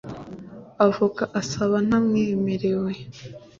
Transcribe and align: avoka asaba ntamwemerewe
avoka 0.85 1.23
asaba 1.39 1.75
ntamwemerewe 1.87 2.91